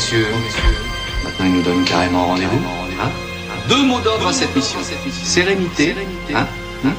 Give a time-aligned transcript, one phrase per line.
[0.00, 0.26] messieurs,
[1.24, 2.62] maintenant il nous donne carrément rendez-vous.
[3.02, 3.10] Hein
[3.68, 4.78] Deux mots d'ordre à cette mission.
[5.12, 5.94] Sérénité
[6.34, 6.46] hein
[6.86, 6.94] Hein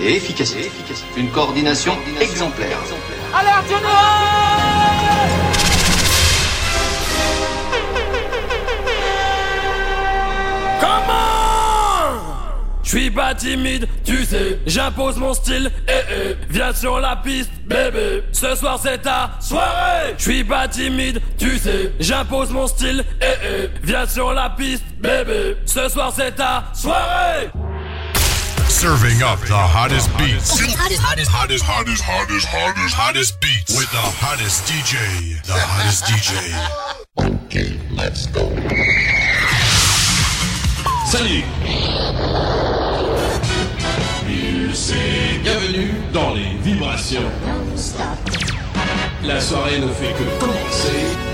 [0.00, 0.70] et efficacité.
[1.16, 2.78] Une coordination exemplaire.
[3.34, 4.43] Alerte
[12.98, 18.22] suis pas timide, tu sais, j'impose mon style, eh eh, viens sur la piste, bébé.
[18.32, 20.14] Ce soir c'est ta soirée.
[20.16, 24.84] Je suis pas timide, tu sais, j'impose mon style, eh eh, viens sur la piste,
[25.00, 25.56] bébé.
[25.66, 27.50] Ce soir c'est ta soirée.
[28.68, 30.50] Serving up the hottest beats.
[30.50, 33.76] Hottest, hottest, hottest, hottest, hottest, hottest, hottest beats.
[33.76, 35.42] With the hottest DJ.
[35.42, 36.32] The hottest DJ.
[37.18, 38.50] Okay, let's go.
[41.06, 41.44] Salut
[45.44, 47.22] Bienvenue dans les vibrations.
[49.24, 51.33] La soirée ne fait que commencer.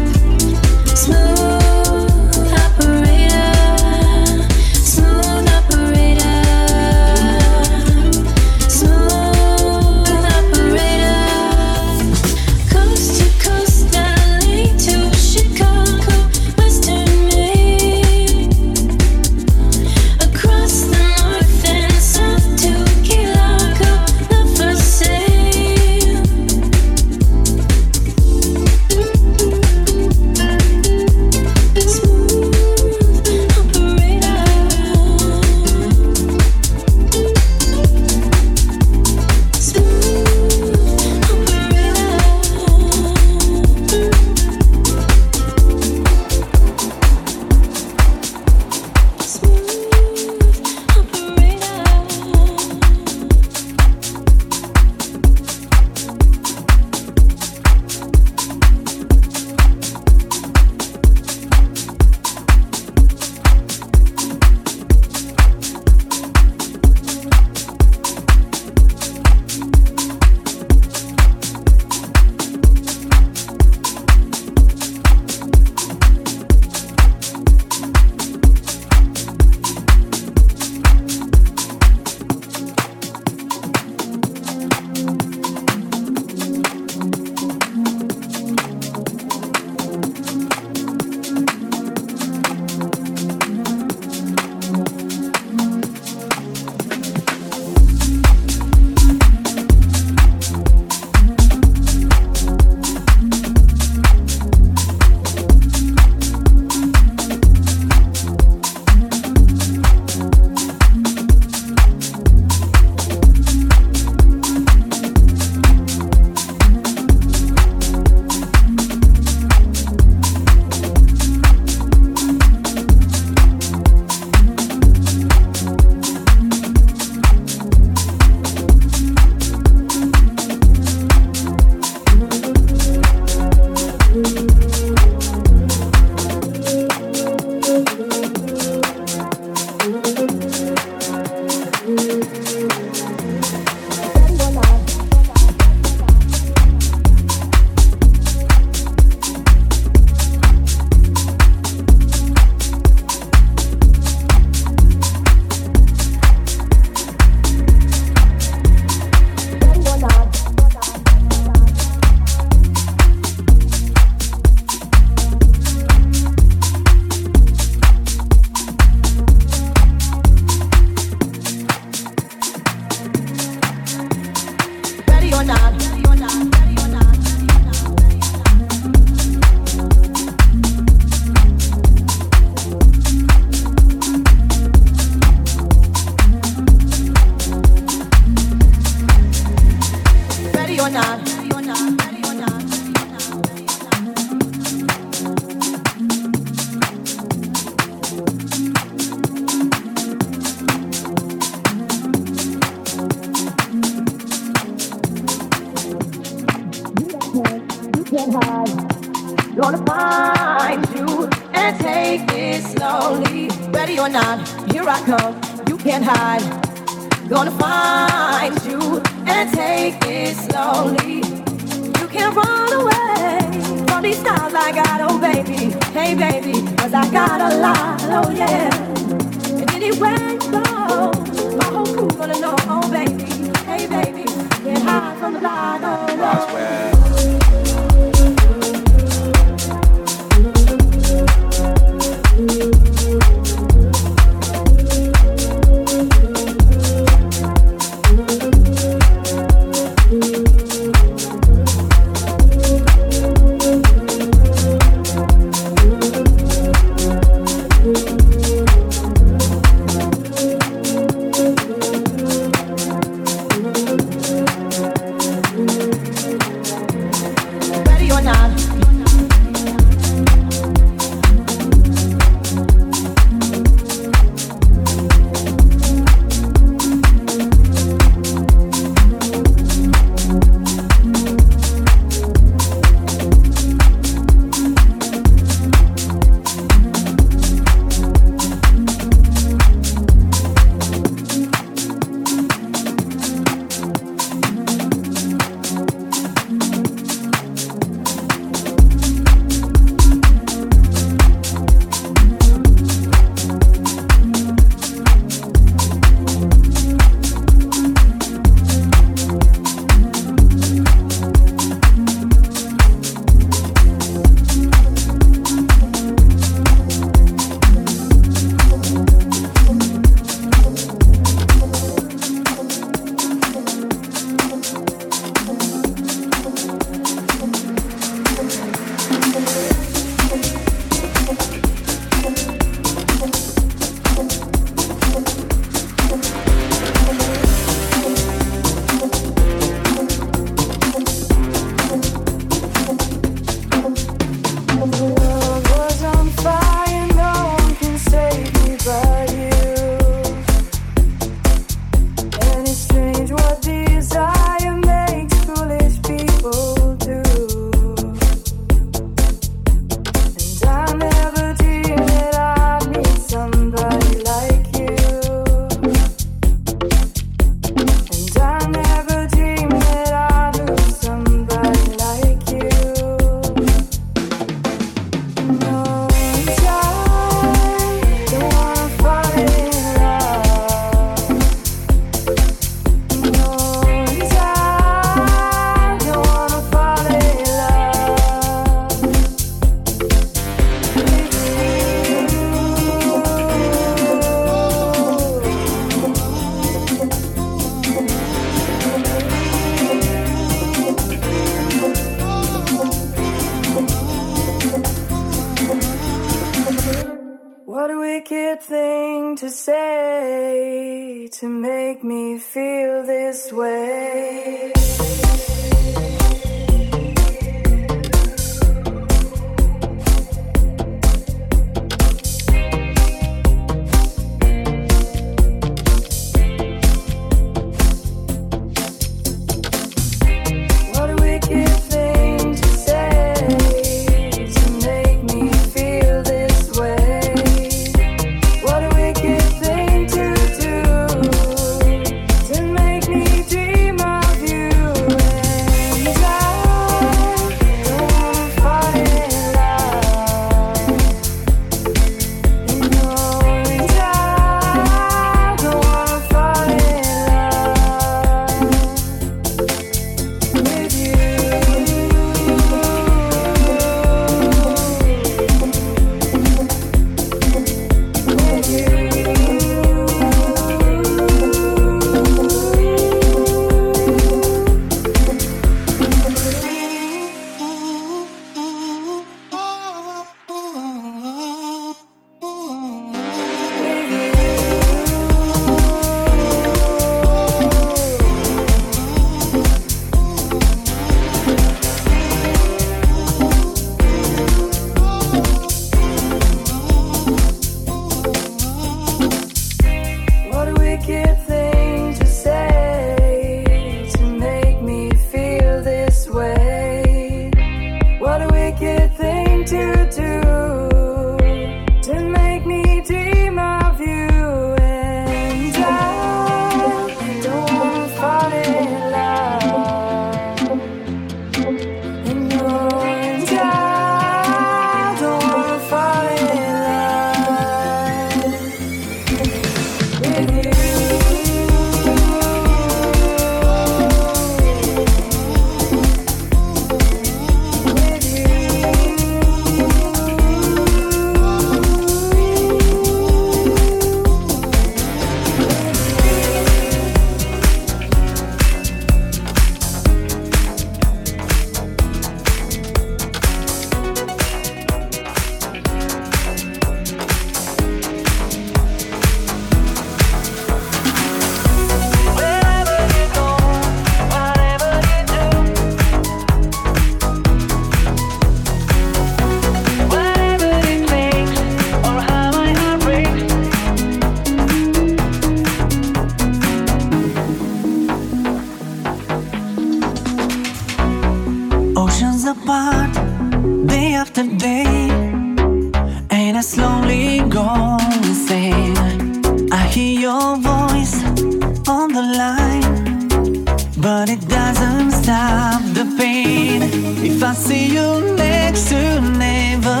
[594.10, 596.80] But it doesn't stop the pain.
[597.22, 600.00] If I see you next to never,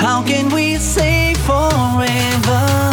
[0.00, 2.91] how can we say forever?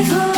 [0.00, 0.29] evil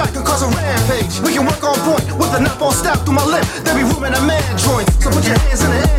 [0.00, 1.20] track and cause a rampage.
[1.20, 3.44] We can work on point with a knife on stop through my lip.
[3.64, 4.88] There be room in a man joint.
[5.02, 5.89] So put your hands in the air.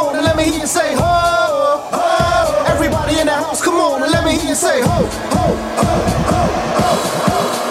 [0.00, 1.02] on and let me hear you say ho,
[1.92, 2.64] ho.
[2.66, 4.88] Everybody in the house, come on and let me hear you say ho,
[5.34, 5.44] ho,
[5.82, 5.92] ho,
[6.32, 6.42] ho,
[6.80, 6.90] ho.
[7.30, 7.69] ho.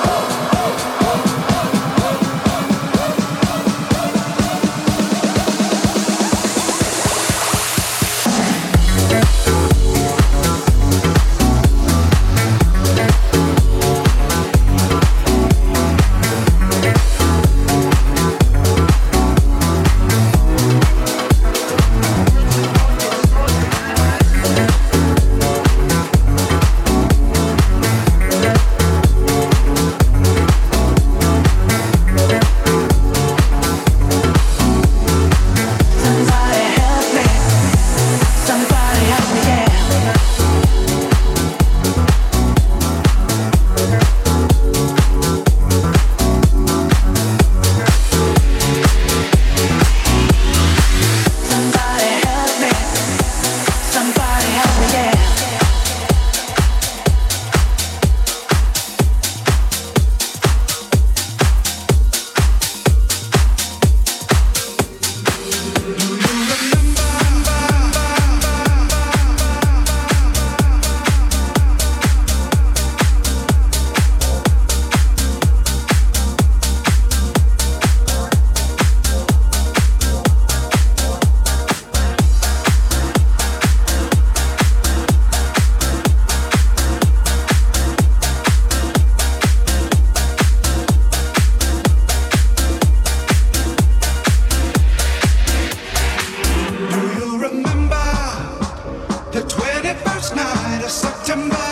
[100.90, 101.69] September.